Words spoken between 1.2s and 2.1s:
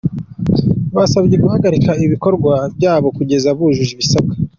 guhagarika